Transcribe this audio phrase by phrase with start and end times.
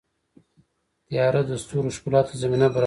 [1.07, 2.79] •تیاره د ستورو ښکلا ته زمینه برابروي.